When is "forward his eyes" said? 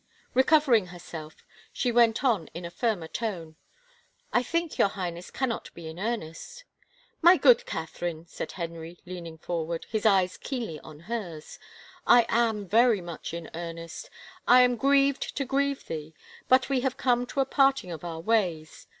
9.37-10.37